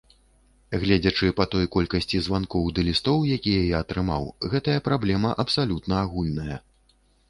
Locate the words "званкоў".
2.29-2.67